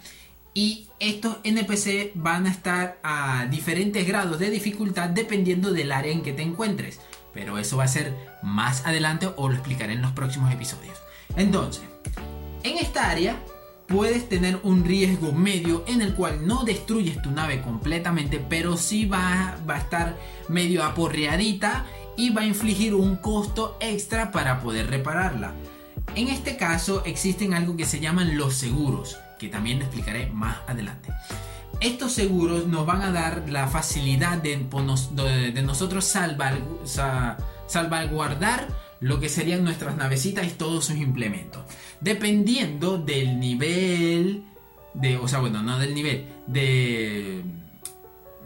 y 0.58 0.88
estos 1.00 1.38
NPC 1.44 2.14
van 2.16 2.48
a 2.48 2.50
estar 2.50 3.00
a 3.04 3.46
diferentes 3.46 4.08
grados 4.08 4.40
de 4.40 4.50
dificultad 4.50 5.08
dependiendo 5.08 5.72
del 5.72 5.92
área 5.92 6.12
en 6.12 6.24
que 6.24 6.34
te 6.34 6.42
encuentres. 6.42 7.00
Pero 7.32 7.60
eso 7.60 7.78
va 7.78 7.84
a 7.84 7.88
ser 7.88 8.12
más 8.42 8.84
adelante 8.88 9.30
o 9.36 9.50
lo 9.50 9.54
explicaré 9.54 9.94
en 9.94 10.02
los 10.02 10.14
próximos 10.14 10.52
episodios. 10.52 10.98
Entonces, 11.36 11.84
en 12.64 12.80
esta 12.80 13.12
área 13.12 13.40
puedes 13.86 14.28
tener 14.30 14.60
un 14.64 14.84
riesgo 14.84 15.32
medio 15.32 15.86
en 15.88 16.02
el 16.02 16.16
cual 16.16 16.48
no 16.48 16.64
destruyes 16.64 17.22
tu 17.22 17.30
nave 17.30 17.62
completamente, 17.62 18.40
pero 18.40 18.78
sí 18.78 19.06
va, 19.06 19.60
va 19.70 19.76
a 19.76 19.82
estar 19.82 20.18
medio 20.50 20.84
aporreadita 20.84 21.86
y 22.18 22.32
va 22.32 22.42
a 22.42 22.48
infligir 22.48 22.96
un 22.96 23.18
costo 23.18 23.78
extra 23.80 24.32
para 24.32 24.60
poder 24.60 24.90
repararla. 24.90 25.54
En 26.16 26.30
este 26.30 26.58
caso 26.58 27.06
existen 27.06 27.54
algo 27.54 27.78
que 27.78 27.86
se 27.86 28.00
llaman 28.00 28.40
los 28.40 28.56
seguros 28.56 29.20
que 29.38 29.50
también 29.50 29.80
lo 29.80 29.86
explicaré 29.86 30.28
más 30.28 30.58
adelante. 30.68 31.10
Estos 31.80 32.14
seguros 32.14 32.68
nos 32.68 32.86
van 32.86 33.02
a 33.02 33.12
dar 33.12 33.50
la 33.50 33.68
facilidad 33.68 34.38
de, 34.38 34.58
de 35.54 35.62
nosotros 35.62 36.06
salvaguardar 37.68 38.68
lo 39.00 39.20
que 39.20 39.30
serían 39.30 39.64
nuestras 39.64 39.96
navecitas 39.96 40.48
y 40.48 40.52
todos 40.52 40.86
sus 40.86 40.98
implementos. 40.98 41.64
Dependiendo 42.02 42.98
del 42.98 43.40
nivel 43.40 44.44
de, 44.94 45.18
o 45.18 45.28
sea, 45.28 45.40
bueno, 45.40 45.62
no 45.62 45.78
del 45.78 45.94
nivel, 45.94 46.26
de, 46.48 47.44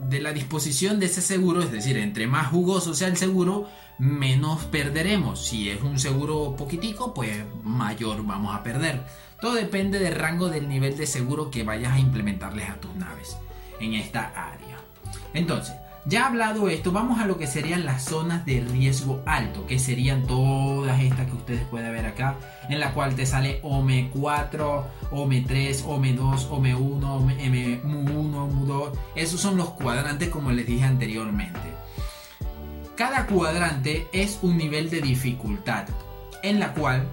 de 0.08 0.20
la 0.20 0.32
disposición 0.32 1.00
de 1.00 1.06
ese 1.06 1.20
seguro, 1.20 1.62
es 1.62 1.72
decir, 1.72 1.96
entre 1.96 2.26
más 2.26 2.48
jugoso 2.48 2.94
sea 2.94 3.08
el 3.08 3.16
seguro, 3.16 3.68
menos 3.98 4.64
perderemos. 4.64 5.46
Si 5.46 5.70
es 5.70 5.82
un 5.82 5.98
seguro 5.98 6.56
poquitico, 6.56 7.14
pues 7.14 7.44
mayor 7.62 8.24
vamos 8.24 8.54
a 8.54 8.62
perder. 8.62 9.04
Todo 9.40 9.54
depende 9.54 9.98
del 9.98 10.14
rango 10.14 10.48
del 10.48 10.68
nivel 10.68 10.96
de 10.96 11.06
seguro 11.06 11.50
que 11.50 11.64
vayas 11.64 11.92
a 11.92 11.98
implementarles 11.98 12.68
a 12.70 12.80
tus 12.80 12.94
naves 12.94 13.36
en 13.80 13.94
esta 13.94 14.28
área. 14.28 14.78
Entonces, 15.34 15.74
ya 16.04 16.26
hablado 16.26 16.68
esto, 16.68 16.90
vamos 16.90 17.20
a 17.20 17.26
lo 17.26 17.38
que 17.38 17.46
serían 17.46 17.84
las 17.84 18.04
zonas 18.04 18.44
de 18.44 18.60
riesgo 18.60 19.22
alto, 19.24 19.66
que 19.66 19.78
serían 19.78 20.26
todas 20.26 21.00
estas 21.00 21.26
que 21.26 21.36
ustedes 21.36 21.62
pueden 21.68 21.92
ver 21.92 22.06
acá, 22.06 22.36
en 22.68 22.80
la 22.80 22.92
cual 22.92 23.14
te 23.14 23.24
sale 23.24 23.62
OME4, 23.62 24.84
OME3, 25.10 25.84
OME2, 25.84 26.48
OME1, 26.48 27.82
M1, 27.82 28.34
OME2. 28.34 28.92
Esos 29.14 29.40
son 29.40 29.56
los 29.56 29.70
cuadrantes 29.70 30.28
como 30.28 30.50
les 30.50 30.66
dije 30.66 30.84
anteriormente. 30.84 31.60
Cada 32.96 33.26
cuadrante 33.26 34.08
es 34.12 34.40
un 34.42 34.58
nivel 34.58 34.90
de 34.90 35.00
dificultad, 35.00 35.86
en 36.42 36.58
la 36.58 36.74
cual 36.74 37.06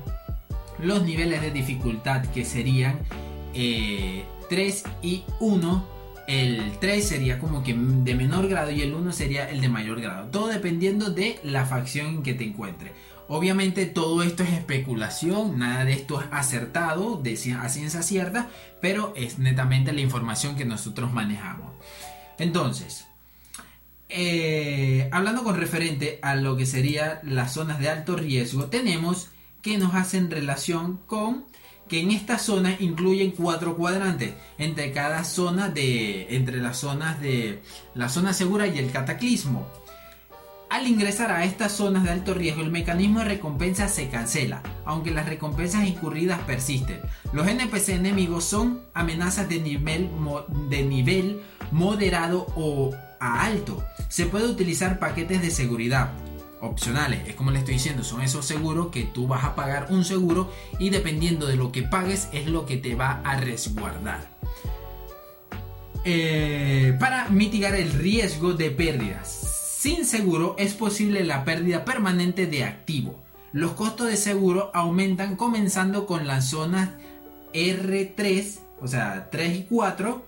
los 0.80 1.04
niveles 1.04 1.42
de 1.42 1.52
dificultad 1.52 2.26
que 2.28 2.44
serían 2.44 3.00
3 3.54 3.54
eh, 3.54 4.26
y 5.04 5.24
1. 5.40 5.99
El 6.30 6.78
3 6.80 7.08
sería 7.08 7.40
como 7.40 7.64
que 7.64 7.74
de 7.74 8.14
menor 8.14 8.48
grado 8.48 8.70
y 8.70 8.84
el 8.84 8.94
1 8.94 9.14
sería 9.14 9.50
el 9.50 9.62
de 9.62 9.68
mayor 9.68 10.00
grado. 10.00 10.30
Todo 10.30 10.50
dependiendo 10.50 11.10
de 11.10 11.40
la 11.44 11.66
facción 11.66 12.06
en 12.06 12.24
que 12.24 12.36
te 12.36 12.44
encuentres. 12.44 12.92
Obviamente 13.28 13.88
todo 13.88 14.22
esto 14.22 14.44
es 14.44 14.54
especulación, 14.54 15.58
nada 15.58 15.86
de 15.86 15.94
esto 15.94 16.22
es 16.22 16.28
acertado 16.30 17.16
de 17.16 17.32
a 17.60 17.68
ciencia 17.70 18.04
cierta, 18.04 18.48
pero 18.80 19.12
es 19.16 19.40
netamente 19.40 19.92
la 19.92 20.02
información 20.02 20.56
que 20.56 20.66
nosotros 20.66 21.12
manejamos. 21.12 21.74
Entonces, 22.38 23.08
eh, 24.08 25.10
hablando 25.12 25.44
con 25.44 25.58
referente 25.58 26.20
a 26.22 26.36
lo 26.36 26.56
que 26.56 26.68
serían 26.68 27.22
las 27.24 27.56
zonas 27.56 27.80
de 27.80 27.90
alto 27.90 28.16
riesgo, 28.16 28.66
tenemos 28.66 29.32
que 29.64 29.80
nos 29.80 29.96
hacen 29.96 30.30
relación 30.30 31.00
con 31.08 31.46
que 31.90 32.00
en 32.00 32.12
esta 32.12 32.38
zona 32.38 32.78
incluyen 32.80 33.32
cuatro 33.32 33.76
cuadrantes 33.76 34.34
entre 34.58 34.94
cada 34.94 35.24
zona 35.24 35.70
de 35.70 36.36
entre 36.36 36.58
las 36.58 36.78
zonas 36.78 37.20
de 37.20 37.62
la 37.96 38.08
zona 38.08 38.32
segura 38.32 38.68
y 38.68 38.78
el 38.78 38.92
cataclismo 38.92 39.68
Al 40.70 40.88
ingresar 40.88 41.32
a 41.32 41.44
estas 41.46 41.72
zonas 41.72 42.04
de 42.04 42.12
alto 42.12 42.36
riesgo, 42.36 42.62
el 42.62 42.70
mecanismo 42.70 43.20
de 43.20 43.26
recompensa 43.26 43.90
se 43.90 44.08
cancela, 44.08 44.62
aunque 44.86 45.10
las 45.10 45.28
recompensas 45.28 45.88
incurridas 45.88 46.40
persisten. 46.42 47.02
Los 47.34 47.48
NPC 47.48 47.90
enemigos 47.90 48.46
son 48.46 48.84
amenazas 48.94 49.50
de 49.50 49.60
nivel, 49.60 50.12
de 50.70 50.84
nivel 50.84 51.42
moderado 51.72 52.46
o 52.56 52.92
a 53.20 53.46
alto. 53.46 53.84
Se 54.10 54.28
puede 54.28 54.46
utilizar 54.46 55.00
paquetes 55.00 55.42
de 55.42 55.50
seguridad, 55.50 56.12
opcionales. 56.62 57.28
Es 57.28 57.36
como 57.36 57.52
le 57.52 57.60
estoy 57.60 57.76
diciendo, 57.76 58.04
son 58.04 58.22
esos 58.22 58.46
seguros 58.46 58.88
que 58.88 59.04
tú 59.04 59.28
vas 59.28 59.44
a 59.44 59.56
pagar 59.56 59.88
un 59.90 60.06
seguro 60.06 60.52
y 60.80 60.90
dependiendo 60.90 61.48
de 61.48 61.56
lo 61.56 61.72
que 61.72 61.84
pagues 61.84 62.30
es 62.32 62.48
lo 62.48 62.66
que 62.66 62.78
te 62.78 62.96
va 62.96 63.22
a 63.24 63.38
resguardar. 63.38 64.28
Eh, 66.06 66.96
para 67.00 67.30
mitigar 67.30 67.76
el 67.76 67.92
riesgo 67.92 68.54
de 68.54 68.72
pérdidas. 68.72 69.76
Sin 69.80 70.06
seguro 70.06 70.56
es 70.58 70.74
posible 70.74 71.24
la 71.24 71.46
pérdida 71.46 71.86
permanente 71.86 72.48
de 72.48 72.64
activo. 72.64 73.22
Los 73.52 73.72
costos 73.72 74.08
de 74.08 74.18
seguro 74.18 74.72
aumentan 74.74 75.36
comenzando 75.36 76.06
con 76.06 76.28
las 76.28 76.50
zonas 76.50 76.90
R3, 77.54 78.60
o 78.82 78.88
sea, 78.88 79.30
3 79.32 79.58
y 79.58 79.64
4, 79.64 80.24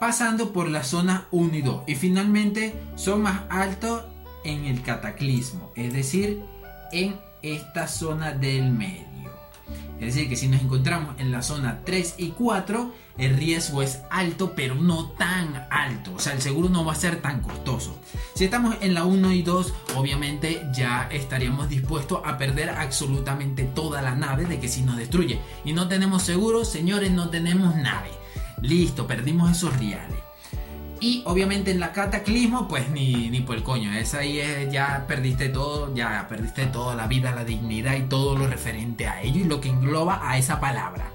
pasando 0.00 0.52
por 0.52 0.68
la 0.68 0.82
zona 0.82 1.28
1 1.30 1.56
y 1.56 1.62
2 1.62 1.82
y 1.86 1.94
finalmente 1.94 2.74
son 2.96 3.22
más 3.22 3.42
altos 3.48 4.02
en 4.44 4.64
el 4.64 4.82
cataclismo, 4.82 5.72
es 5.74 5.92
decir, 5.92 6.42
en 6.92 7.18
esta 7.42 7.88
zona 7.88 8.32
del 8.32 8.70
medio. 8.70 9.12
Es 10.00 10.14
decir, 10.14 10.28
que 10.28 10.36
si 10.36 10.48
nos 10.48 10.60
encontramos 10.60 11.14
en 11.18 11.30
la 11.30 11.42
zona 11.42 11.82
3 11.84 12.16
y 12.18 12.30
4, 12.30 12.92
el 13.18 13.36
riesgo 13.36 13.82
es 13.82 14.00
alto, 14.10 14.52
pero 14.56 14.74
no 14.74 15.10
tan 15.10 15.68
alto. 15.70 16.14
O 16.16 16.18
sea, 16.18 16.32
el 16.32 16.42
seguro 16.42 16.68
no 16.68 16.84
va 16.84 16.92
a 16.92 16.96
ser 16.96 17.22
tan 17.22 17.40
costoso. 17.40 17.96
Si 18.34 18.44
estamos 18.44 18.74
en 18.80 18.94
la 18.94 19.04
1 19.04 19.32
y 19.32 19.42
2, 19.42 19.72
obviamente 19.96 20.66
ya 20.74 21.08
estaríamos 21.12 21.68
dispuestos 21.68 22.20
a 22.24 22.36
perder 22.36 22.70
absolutamente 22.70 23.62
toda 23.62 24.02
la 24.02 24.16
nave 24.16 24.46
de 24.46 24.58
que 24.58 24.68
si 24.68 24.82
nos 24.82 24.96
destruye 24.96 25.38
y 25.64 25.72
no 25.72 25.86
tenemos 25.86 26.24
seguro, 26.24 26.64
señores, 26.64 27.12
no 27.12 27.30
tenemos 27.30 27.76
nave. 27.76 28.10
Listo, 28.60 29.06
perdimos 29.06 29.52
esos 29.52 29.76
reales. 29.78 30.18
Y 31.02 31.20
obviamente 31.26 31.72
en 31.72 31.80
la 31.80 31.92
cataclismo, 31.92 32.68
pues 32.68 32.88
ni, 32.88 33.28
ni 33.28 33.40
por 33.40 33.56
el 33.56 33.64
coño. 33.64 33.92
Es 33.92 34.14
ahí 34.14 34.40
ya 34.70 35.04
perdiste 35.08 35.48
todo, 35.48 35.92
ya 35.92 36.28
perdiste 36.28 36.66
toda 36.66 36.94
la 36.94 37.08
vida, 37.08 37.34
la 37.34 37.44
dignidad 37.44 37.96
y 37.96 38.02
todo 38.02 38.38
lo 38.38 38.46
referente 38.46 39.08
a 39.08 39.20
ello 39.20 39.40
y 39.40 39.44
lo 39.44 39.60
que 39.60 39.68
engloba 39.68 40.20
a 40.22 40.38
esa 40.38 40.60
palabra. 40.60 41.11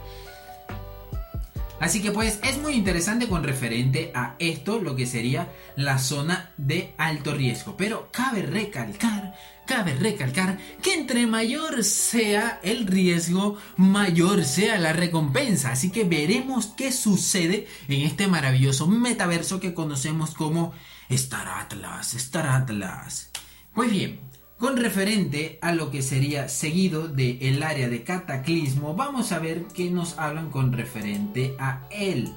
Así 1.79 2.01
que 2.01 2.11
pues 2.11 2.39
es 2.43 2.57
muy 2.57 2.73
interesante 2.73 3.27
con 3.27 3.43
referente 3.43 4.11
a 4.15 4.35
esto, 4.39 4.79
lo 4.79 4.95
que 4.95 5.05
sería 5.05 5.53
la 5.75 5.99
zona 5.99 6.51
de 6.57 6.95
alto 6.97 7.35
riesgo. 7.35 7.77
Pero 7.77 8.09
cabe 8.11 8.41
recalcar, 8.41 9.35
cabe 9.67 9.93
recalcar 9.93 10.57
que 10.81 10.95
entre 10.95 11.27
mayor 11.27 11.83
sea 11.83 12.59
el 12.63 12.87
riesgo, 12.87 13.57
mayor 13.75 14.43
sea 14.43 14.79
la 14.79 14.93
recompensa. 14.93 15.71
Así 15.71 15.91
que 15.91 16.03
veremos 16.03 16.67
qué 16.75 16.91
sucede 16.91 17.67
en 17.87 18.01
este 18.01 18.27
maravilloso 18.27 18.87
metaverso 18.87 19.59
que 19.59 19.75
conocemos 19.75 20.33
como 20.33 20.73
Star 21.09 21.47
Atlas, 21.47 22.15
Star 22.15 22.47
Atlas. 22.47 23.29
Pues 23.75 23.91
bien, 23.91 24.19
con 24.57 24.77
referente 24.77 25.59
a 25.61 25.71
lo 25.71 25.91
que 25.91 26.01
sería 26.01 26.49
seguido 26.49 27.07
del 27.07 27.37
el 27.41 27.63
área 27.63 27.89
de 27.89 28.03
cataclismo, 28.03 28.95
vamos 28.95 29.31
a 29.31 29.39
ver 29.39 29.65
qué 29.73 29.91
nos 29.91 30.17
hablan 30.17 30.49
con 30.49 30.73
referente 30.73 31.55
a 31.59 31.87
él. 31.91 32.33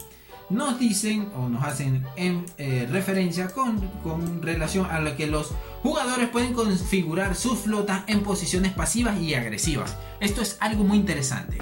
Nos 0.50 0.78
dicen 0.78 1.30
o 1.36 1.48
nos 1.48 1.64
hacen 1.64 2.04
en, 2.16 2.44
eh, 2.58 2.86
referencia 2.90 3.48
con, 3.48 3.78
con 4.02 4.42
relación 4.42 4.86
a 4.90 5.00
lo 5.00 5.16
que 5.16 5.28
los 5.28 5.52
jugadores 5.82 6.28
pueden 6.28 6.52
configurar 6.52 7.36
sus 7.36 7.60
flotas 7.60 8.02
en 8.08 8.22
posiciones 8.22 8.72
pasivas 8.72 9.18
y 9.20 9.34
agresivas. 9.34 9.96
Esto 10.18 10.42
es 10.42 10.58
algo 10.60 10.84
muy 10.84 10.98
interesante. 10.98 11.58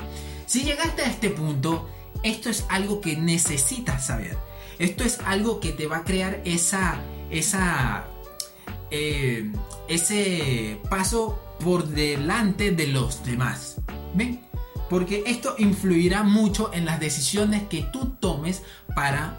Si 0.46 0.64
llegaste 0.64 1.02
a 1.02 1.10
este 1.10 1.28
punto, 1.28 1.88
esto 2.22 2.48
es 2.48 2.64
algo 2.70 3.00
que 3.00 3.16
necesitas 3.16 4.06
saber. 4.06 4.36
Esto 4.78 5.04
es 5.04 5.20
algo 5.26 5.60
que 5.60 5.72
te 5.72 5.86
va 5.86 5.98
a 5.98 6.04
crear 6.04 6.40
esa, 6.44 6.98
esa 7.30 8.06
eh, 8.90 9.50
ese 9.88 10.80
paso 10.88 11.38
por 11.60 11.86
delante 11.88 12.70
de 12.70 12.86
los 12.86 13.24
demás. 13.24 13.76
¿Ven? 14.14 14.40
Porque 14.88 15.24
esto 15.26 15.54
influirá 15.58 16.22
mucho 16.22 16.70
en 16.72 16.86
las 16.86 16.98
decisiones 17.00 17.64
que 17.64 17.82
tú 17.82 18.16
tomes 18.20 18.62
para 18.94 19.38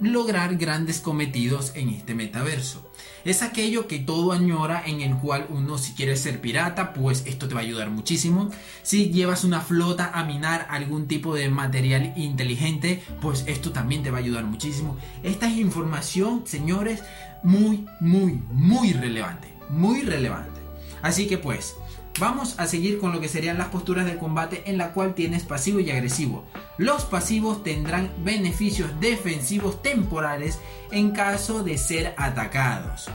lograr 0.00 0.56
grandes 0.56 1.00
cometidos 1.00 1.72
en 1.74 1.88
este 1.88 2.14
metaverso. 2.14 2.90
Es 3.24 3.42
aquello 3.42 3.86
que 3.88 3.98
todo 3.98 4.32
añora 4.32 4.82
en 4.86 5.00
el 5.00 5.16
cual 5.16 5.46
uno 5.48 5.78
si 5.78 5.94
quiere 5.94 6.16
ser 6.16 6.40
pirata, 6.40 6.92
pues 6.92 7.24
esto 7.26 7.48
te 7.48 7.54
va 7.54 7.60
a 7.60 7.64
ayudar 7.64 7.90
muchísimo. 7.90 8.50
Si 8.82 9.10
llevas 9.10 9.42
una 9.42 9.60
flota 9.60 10.10
a 10.14 10.24
minar 10.24 10.66
algún 10.70 11.08
tipo 11.08 11.34
de 11.34 11.48
material 11.48 12.12
inteligente, 12.16 13.02
pues 13.20 13.44
esto 13.46 13.72
también 13.72 14.02
te 14.02 14.10
va 14.10 14.18
a 14.18 14.20
ayudar 14.20 14.44
muchísimo. 14.44 14.96
Esta 15.22 15.48
es 15.48 15.58
información, 15.58 16.42
señores, 16.46 17.02
muy, 17.46 17.86
muy, 18.00 18.42
muy 18.50 18.92
relevante. 18.92 19.54
Muy 19.70 20.02
relevante. 20.02 20.60
Así 21.00 21.28
que 21.28 21.38
pues, 21.38 21.76
vamos 22.18 22.58
a 22.58 22.66
seguir 22.66 22.98
con 22.98 23.12
lo 23.12 23.20
que 23.20 23.28
serían 23.28 23.56
las 23.56 23.68
posturas 23.68 24.04
de 24.04 24.18
combate 24.18 24.64
en 24.66 24.78
la 24.78 24.92
cual 24.92 25.14
tienes 25.14 25.44
pasivo 25.44 25.78
y 25.78 25.92
agresivo. 25.92 26.44
Los 26.76 27.04
pasivos 27.04 27.62
tendrán 27.62 28.10
beneficios 28.24 28.90
defensivos 28.98 29.80
temporales 29.80 30.58
en 30.90 31.12
caso 31.12 31.62
de 31.62 31.78
ser 31.78 32.14
atacados, 32.16 33.06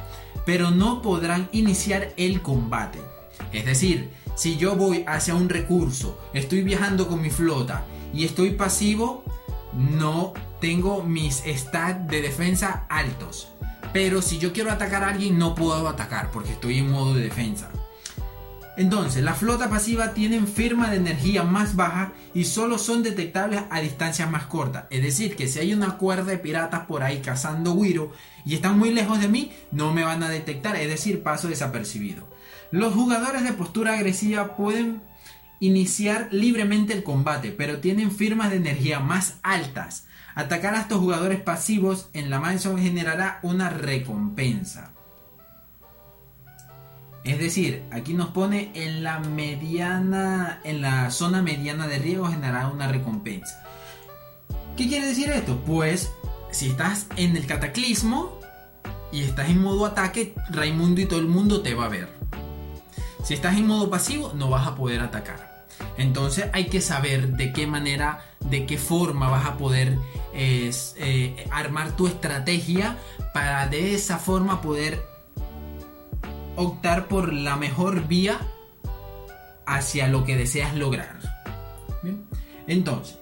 pero 0.45 0.71
no 0.71 1.01
podrán 1.01 1.49
iniciar 1.51 2.13
el 2.15 2.41
combate. 2.41 2.99
Es 3.51 3.65
decir, 3.65 4.11
si 4.35 4.55
yo 4.55 4.77
voy 4.77 5.03
hacia 5.07 5.35
un 5.35 5.49
recurso, 5.49 6.17
estoy 6.33 6.63
viajando 6.63 7.09
con 7.09 7.21
mi 7.21 7.31
flota 7.31 7.83
y 8.13 8.23
estoy 8.23 8.51
pasivo, 8.51 9.25
no 9.73 10.31
tengo 10.61 11.03
mis 11.03 11.43
stats 11.45 12.07
de 12.07 12.21
defensa 12.21 12.85
altos. 12.87 13.49
Pero 13.93 14.21
si 14.21 14.37
yo 14.39 14.53
quiero 14.53 14.71
atacar 14.71 15.03
a 15.03 15.09
alguien, 15.09 15.37
no 15.37 15.55
puedo 15.55 15.87
atacar 15.87 16.31
porque 16.31 16.53
estoy 16.53 16.79
en 16.79 16.91
modo 16.91 17.13
de 17.13 17.23
defensa. 17.23 17.69
Entonces, 18.77 19.21
la 19.21 19.33
flota 19.33 19.69
pasiva 19.69 20.13
tienen 20.13 20.47
firma 20.47 20.89
de 20.89 20.97
energía 20.97 21.43
más 21.43 21.75
baja 21.75 22.13
y 22.33 22.45
solo 22.45 22.77
son 22.77 23.03
detectables 23.03 23.63
a 23.69 23.81
distancias 23.81 24.31
más 24.31 24.45
cortas. 24.45 24.85
Es 24.89 25.03
decir, 25.03 25.35
que 25.35 25.47
si 25.47 25.59
hay 25.59 25.73
una 25.73 25.97
cuerda 25.97 26.31
de 26.31 26.37
piratas 26.37 26.85
por 26.85 27.03
ahí 27.03 27.19
cazando 27.19 27.73
Wiro 27.73 28.13
y 28.45 28.55
están 28.55 28.79
muy 28.79 28.91
lejos 28.91 29.19
de 29.19 29.27
mí, 29.27 29.51
no 29.71 29.93
me 29.93 30.03
van 30.03 30.23
a 30.23 30.29
detectar, 30.29 30.77
es 30.77 30.87
decir, 30.87 31.21
paso 31.21 31.49
desapercibido. 31.49 32.27
Los 32.71 32.93
jugadores 32.93 33.43
de 33.43 33.51
postura 33.51 33.93
agresiva 33.93 34.55
pueden 34.55 35.01
iniciar 35.59 36.29
libremente 36.31 36.93
el 36.93 37.03
combate, 37.03 37.51
pero 37.51 37.79
tienen 37.79 38.09
firmas 38.09 38.51
de 38.51 38.57
energía 38.57 39.01
más 39.01 39.35
altas. 39.43 40.05
Atacar 40.35 40.75
a 40.75 40.81
estos 40.81 40.99
jugadores 40.99 41.41
pasivos 41.41 42.09
en 42.13 42.29
la 42.29 42.39
mansión 42.39 42.77
generará 42.77 43.39
una 43.43 43.69
recompensa. 43.69 44.91
Es 47.23 47.37
decir, 47.37 47.83
aquí 47.91 48.13
nos 48.13 48.29
pone 48.29 48.71
en 48.73 49.03
la 49.03 49.19
mediana, 49.19 50.59
en 50.63 50.81
la 50.81 51.11
zona 51.11 51.41
mediana 51.41 51.87
de 51.87 51.99
riesgo 51.99 52.27
generará 52.27 52.67
una 52.67 52.87
recompensa. 52.87 53.63
¿Qué 54.75 54.87
quiere 54.87 55.07
decir 55.07 55.29
esto? 55.29 55.61
Pues 55.65 56.11
si 56.51 56.69
estás 56.69 57.07
en 57.17 57.37
el 57.37 57.45
cataclismo 57.45 58.39
y 59.11 59.21
estás 59.21 59.49
en 59.49 59.61
modo 59.61 59.85
ataque, 59.85 60.33
Raimundo 60.49 61.01
y 61.01 61.05
todo 61.05 61.19
el 61.19 61.27
mundo 61.27 61.61
te 61.61 61.75
va 61.75 61.85
a 61.85 61.89
ver. 61.89 62.09
Si 63.23 63.35
estás 63.35 63.55
en 63.55 63.67
modo 63.67 63.89
pasivo, 63.89 64.31
no 64.33 64.49
vas 64.49 64.65
a 64.65 64.75
poder 64.75 65.01
atacar. 65.01 65.50
Entonces 65.97 66.45
hay 66.53 66.65
que 66.65 66.81
saber 66.81 67.29
de 67.29 67.53
qué 67.53 67.67
manera, 67.67 68.25
de 68.39 68.65
qué 68.65 68.77
forma 68.77 69.29
vas 69.29 69.45
a 69.45 69.57
poder 69.57 69.97
eh, 70.33 71.45
armar 71.51 71.95
tu 71.95 72.07
estrategia 72.07 72.97
para 73.33 73.67
de 73.67 73.93
esa 73.93 74.17
forma 74.17 74.61
poder 74.61 75.01
optar 76.55 77.07
por 77.07 77.33
la 77.33 77.55
mejor 77.55 78.07
vía 78.07 78.39
hacia 79.65 80.07
lo 80.07 80.23
que 80.25 80.35
deseas 80.35 80.75
lograr. 80.75 81.19
Entonces, 82.67 83.17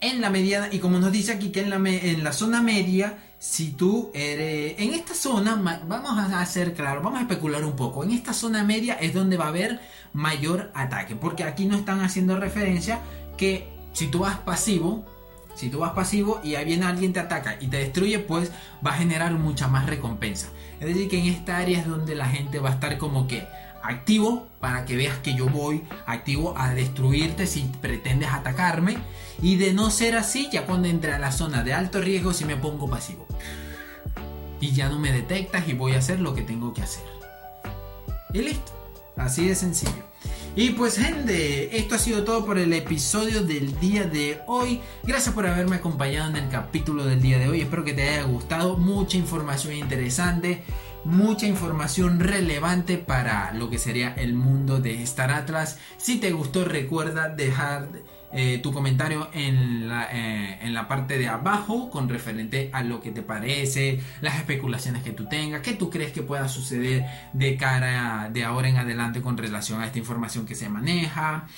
en 0.00 0.20
la 0.20 0.30
mediana, 0.30 0.68
y 0.72 0.78
como 0.78 0.98
nos 0.98 1.12
dice 1.12 1.32
aquí 1.32 1.50
que 1.50 1.60
en 1.60 1.70
la, 1.70 1.76
en 1.76 2.24
la 2.24 2.32
zona 2.32 2.62
media, 2.62 3.18
si 3.40 3.72
tú 3.72 4.10
eres. 4.12 4.74
En 4.78 4.92
esta 4.92 5.14
zona, 5.14 5.56
vamos 5.88 6.18
a 6.18 6.40
hacer 6.40 6.74
claro, 6.74 7.00
vamos 7.00 7.20
a 7.20 7.22
especular 7.22 7.64
un 7.64 7.74
poco. 7.74 8.04
En 8.04 8.10
esta 8.12 8.34
zona 8.34 8.62
media 8.62 8.94
es 8.94 9.14
donde 9.14 9.38
va 9.38 9.46
a 9.46 9.48
haber 9.48 9.80
mayor 10.12 10.70
ataque. 10.74 11.16
Porque 11.16 11.42
aquí 11.42 11.64
no 11.64 11.76
están 11.76 12.00
haciendo 12.02 12.38
referencia 12.38 13.00
que 13.38 13.66
si 13.92 14.08
tú 14.08 14.20
vas 14.20 14.38
pasivo, 14.40 15.06
si 15.54 15.70
tú 15.70 15.78
vas 15.78 15.92
pasivo 15.92 16.40
y 16.44 16.54
ahí 16.54 16.66
viene 16.66 16.84
alguien 16.84 17.14
te 17.14 17.20
ataca 17.20 17.56
y 17.58 17.68
te 17.68 17.78
destruye, 17.78 18.18
pues 18.18 18.52
va 18.86 18.90
a 18.90 18.98
generar 18.98 19.32
mucha 19.32 19.68
más 19.68 19.86
recompensa. 19.86 20.48
Es 20.78 20.88
decir, 20.88 21.08
que 21.08 21.18
en 21.18 21.26
esta 21.26 21.56
área 21.56 21.78
es 21.80 21.86
donde 21.86 22.14
la 22.14 22.28
gente 22.28 22.58
va 22.58 22.68
a 22.68 22.74
estar 22.74 22.98
como 22.98 23.26
que 23.26 23.46
activo 23.82 24.48
para 24.60 24.84
que 24.84 24.96
veas 24.96 25.18
que 25.18 25.34
yo 25.34 25.48
voy 25.48 25.84
activo 26.06 26.54
a 26.56 26.74
destruirte 26.74 27.46
si 27.46 27.62
pretendes 27.80 28.30
atacarme. 28.30 28.98
Y 29.42 29.56
de 29.56 29.72
no 29.72 29.90
ser 29.90 30.16
así, 30.16 30.48
ya 30.52 30.66
cuando 30.66 30.88
entre 30.88 31.12
a 31.12 31.18
la 31.18 31.32
zona 31.32 31.62
de 31.62 31.72
alto 31.72 32.00
riesgo, 32.00 32.32
si 32.32 32.44
me 32.44 32.56
pongo 32.56 32.88
pasivo. 32.88 33.26
y 34.60 34.72
ya 34.72 34.90
no 34.90 34.98
me 34.98 35.10
detectas 35.10 35.66
y 35.68 35.72
voy 35.72 35.94
a 35.94 35.98
hacer 35.98 36.20
lo 36.20 36.34
que 36.34 36.42
tengo 36.42 36.74
que 36.74 36.82
hacer. 36.82 37.04
Y 38.34 38.42
listo. 38.42 38.72
Así 39.16 39.48
de 39.48 39.54
sencillo. 39.54 40.10
Y 40.56 40.70
pues 40.70 40.98
gente, 40.98 41.78
esto 41.78 41.94
ha 41.94 41.98
sido 41.98 42.24
todo 42.24 42.44
por 42.44 42.58
el 42.58 42.72
episodio 42.72 43.42
del 43.42 43.78
día 43.78 44.04
de 44.04 44.40
hoy. 44.46 44.80
Gracias 45.04 45.34
por 45.34 45.46
haberme 45.46 45.76
acompañado 45.76 46.28
en 46.30 46.36
el 46.36 46.48
capítulo 46.48 47.04
del 47.04 47.22
día 47.22 47.38
de 47.38 47.48
hoy. 47.48 47.60
Espero 47.60 47.84
que 47.84 47.92
te 47.92 48.08
haya 48.08 48.24
gustado. 48.24 48.76
Mucha 48.76 49.16
información 49.16 49.74
interesante. 49.74 50.64
Mucha 51.04 51.46
información 51.46 52.20
relevante 52.20 52.98
para 52.98 53.54
lo 53.54 53.70
que 53.70 53.78
sería 53.78 54.12
el 54.14 54.34
mundo 54.34 54.80
de 54.80 55.02
Star 55.02 55.30
Atlas. 55.30 55.78
Si 55.96 56.18
te 56.18 56.30
gustó 56.32 56.66
recuerda 56.66 57.30
dejar 57.30 57.88
eh, 58.32 58.60
tu 58.62 58.70
comentario 58.70 59.30
en 59.32 59.88
la, 59.88 60.08
eh, 60.12 60.58
en 60.60 60.74
la 60.74 60.88
parte 60.88 61.16
de 61.16 61.26
abajo 61.26 61.88
con 61.88 62.10
referente 62.10 62.68
a 62.74 62.82
lo 62.82 63.00
que 63.00 63.12
te 63.12 63.22
parece, 63.22 63.98
las 64.20 64.36
especulaciones 64.36 65.02
que 65.02 65.12
tú 65.12 65.26
tengas, 65.26 65.62
qué 65.62 65.72
tú 65.72 65.88
crees 65.88 66.12
que 66.12 66.20
pueda 66.20 66.48
suceder 66.48 67.06
de 67.32 67.56
cara 67.56 68.28
de 68.30 68.44
ahora 68.44 68.68
en 68.68 68.76
adelante 68.76 69.22
con 69.22 69.38
relación 69.38 69.80
a 69.80 69.86
esta 69.86 69.98
información 69.98 70.44
que 70.44 70.54
se 70.54 70.68
maneja. 70.68 71.48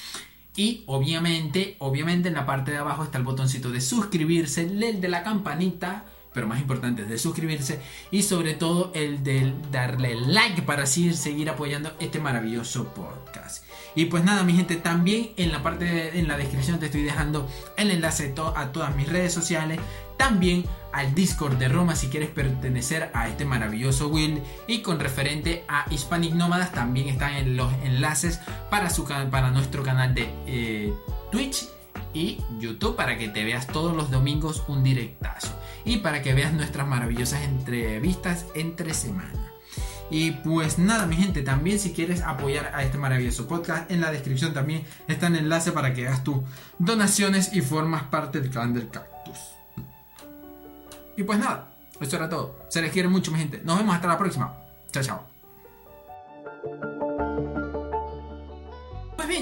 Y 0.55 0.85
obviamente, 0.87 1.75
obviamente 1.81 2.29
en 2.29 2.35
la 2.35 2.47
parte 2.47 2.71
de 2.71 2.79
abajo 2.79 3.03
está 3.03 3.19
el 3.19 3.25
botoncito 3.25 3.71
de 3.71 3.81
suscribirse, 3.81 4.63
el 4.63 5.01
de 5.01 5.09
la 5.09 5.25
campanita 5.25 6.05
pero 6.33 6.47
más 6.47 6.61
importante 6.61 7.03
es 7.03 7.09
de 7.09 7.19
suscribirse 7.19 7.81
y 8.11 8.23
sobre 8.23 8.55
todo 8.55 8.91
el 8.95 9.23
de 9.23 9.53
darle 9.71 10.15
like 10.15 10.63
para 10.63 10.85
así 10.85 11.13
seguir 11.15 11.51
apoyando 11.51 11.93
este 12.01 12.21
maravilloso 12.21 12.93
podcast. 12.95 13.65
Y 13.95 14.07
pues 14.07 14.25
nada, 14.25 14.43
mi 14.43 14.55
gente, 14.55 14.77
también 14.77 15.31
en 15.37 15.53
la 15.53 15.63
parte 15.63 15.85
de, 15.85 16.19
en 16.19 16.29
la 16.29 16.37
descripción 16.37 16.79
te 16.79 16.87
estoy 16.87 17.03
dejando 17.03 17.49
el 17.77 17.91
enlace 17.91 18.35
a 18.57 18.73
todas 18.73 18.97
mis 18.97 19.09
redes 19.09 19.33
sociales, 19.33 19.79
también 20.17 20.65
al 20.93 21.15
Discord 21.15 21.57
de 21.57 21.69
Roma 21.69 21.97
si 21.97 22.09
quieres 22.09 22.31
pertenecer 22.31 23.11
a 23.15 23.29
este 23.29 23.45
maravilloso 23.45 24.09
will 24.09 24.43
y 24.67 24.81
con 24.81 25.01
referente 25.01 25.65
a 25.69 25.87
Hispanic 25.91 26.35
Nómadas 26.35 26.73
también 26.73 27.09
están 27.09 27.35
en 27.35 27.57
los 27.57 27.73
enlaces 27.83 28.41
para 28.71 28.91
su 28.91 29.05
para 29.05 29.51
nuestro 29.51 29.83
canal 29.83 30.15
de 30.15 30.29
eh, 30.47 30.93
Twitch 31.31 31.67
y 32.15 32.39
YouTube 32.59 32.97
para 32.97 33.19
que 33.19 33.29
te 33.29 33.45
veas 33.45 33.67
todos 33.67 33.97
los 33.97 34.11
domingos 34.11 34.65
un 34.69 34.83
directazo 34.83 35.49
y 35.85 35.99
para 35.99 36.23
que 36.23 36.35
veas 36.35 36.53
nuestras 36.53 36.87
maravillosas 36.87 37.43
entrevistas 37.43 38.47
entre 38.55 38.95
semana. 38.95 39.53
Y 40.11 40.33
pues 40.33 40.79
nada, 40.79 41.07
mi 41.07 41.17
gente, 41.17 41.43
también 41.43 41.79
si 41.79 41.93
quieres 41.93 42.21
apoyar 42.21 42.73
a 42.75 42.83
este 42.83 42.99
maravilloso 42.99 43.49
podcast, 43.49 43.91
en 43.91 44.03
la 44.03 44.13
descripción 44.13 44.53
también 44.53 44.85
está 45.09 45.29
el 45.29 45.37
enlace 45.37 45.73
para 45.73 45.95
que 45.95 46.07
hagas 46.07 46.23
tus 46.23 46.37
donaciones 46.79 47.55
y 47.55 47.63
formas 47.63 48.03
parte 48.05 48.41
del 48.41 48.51
clan 48.51 48.75
del 48.75 48.91
cactus. 48.91 49.39
Y 51.17 51.23
pues 51.23 51.39
nada, 51.39 51.75
eso 51.99 52.17
era 52.17 52.29
todo. 52.29 52.67
Se 52.69 52.83
les 52.83 52.93
quiere 52.93 53.09
mucho, 53.09 53.33
mi 53.33 53.39
gente. 53.39 53.63
Nos 53.65 53.79
vemos 53.79 53.95
hasta 53.95 54.09
la 54.09 54.19
próxima. 54.19 54.55
Chao, 54.91 55.03
chao. 55.03 55.32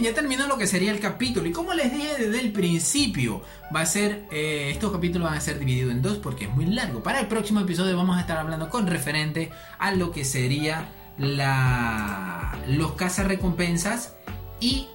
Ya 0.00 0.14
terminó 0.14 0.46
lo 0.46 0.58
que 0.58 0.66
sería 0.66 0.92
el 0.92 1.00
capítulo. 1.00 1.48
Y 1.48 1.52
como 1.52 1.74
les 1.74 1.92
dije 1.92 2.16
desde 2.18 2.40
el 2.40 2.52
principio, 2.52 3.42
va 3.74 3.80
a 3.80 3.86
ser. 3.86 4.24
Eh, 4.30 4.70
estos 4.70 4.92
capítulos 4.92 5.28
van 5.28 5.38
a 5.38 5.40
ser 5.40 5.58
divididos 5.58 5.92
en 5.92 6.02
dos 6.02 6.18
porque 6.18 6.44
es 6.44 6.54
muy 6.54 6.66
largo. 6.66 7.02
Para 7.02 7.20
el 7.20 7.26
próximo 7.26 7.60
episodio 7.60 7.96
vamos 7.96 8.16
a 8.16 8.20
estar 8.20 8.38
hablando 8.38 8.68
con 8.68 8.86
referente 8.86 9.50
a 9.78 9.92
lo 9.92 10.10
que 10.12 10.24
sería 10.24 10.88
la. 11.18 12.58
los 12.66 12.96
recompensas 13.18 14.14
y. 14.60 14.86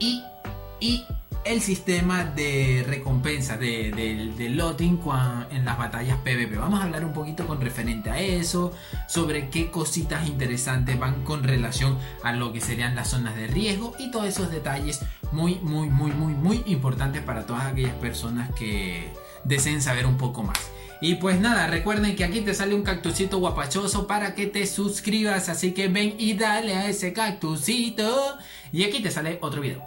y. 0.00 0.22
y 0.80 1.04
el 1.44 1.60
sistema 1.60 2.24
de 2.24 2.84
recompensa 2.86 3.56
de, 3.56 3.90
de, 4.36 4.48
lotting 4.48 5.00
en 5.50 5.64
las 5.64 5.76
batallas 5.76 6.18
PvP. 6.18 6.56
Vamos 6.56 6.80
a 6.80 6.84
hablar 6.84 7.04
un 7.04 7.12
poquito 7.12 7.46
con 7.46 7.60
referente 7.60 8.10
a 8.10 8.18
eso, 8.18 8.72
sobre 9.08 9.50
qué 9.50 9.70
cositas 9.70 10.26
interesantes 10.26 10.98
van 10.98 11.22
con 11.22 11.42
relación 11.42 11.98
a 12.22 12.32
lo 12.32 12.52
que 12.52 12.60
serían 12.60 12.94
las 12.94 13.08
zonas 13.08 13.36
de 13.36 13.46
riesgo 13.46 13.94
y 13.98 14.10
todos 14.10 14.26
esos 14.26 14.50
detalles 14.50 15.00
muy, 15.32 15.56
muy, 15.56 15.88
muy, 15.88 16.12
muy, 16.12 16.32
muy 16.32 16.62
importantes 16.66 17.22
para 17.22 17.44
todas 17.44 17.66
aquellas 17.66 17.94
personas 17.94 18.54
que 18.54 19.12
deseen 19.44 19.82
saber 19.82 20.06
un 20.06 20.16
poco 20.16 20.42
más. 20.42 20.58
Y 21.00 21.16
pues 21.16 21.38
nada, 21.38 21.66
recuerden 21.66 22.16
que 22.16 22.24
aquí 22.24 22.40
te 22.40 22.54
sale 22.54 22.74
un 22.74 22.82
cactusito 22.82 23.38
guapachoso 23.38 24.06
para 24.06 24.34
que 24.34 24.46
te 24.46 24.66
suscribas, 24.66 25.50
así 25.50 25.72
que 25.72 25.88
ven 25.88 26.14
y 26.18 26.34
dale 26.34 26.74
a 26.74 26.88
ese 26.88 27.12
cactusito. 27.12 28.38
Y 28.72 28.84
aquí 28.84 29.02
te 29.02 29.10
sale 29.10 29.38
otro 29.42 29.60
video. 29.60 29.82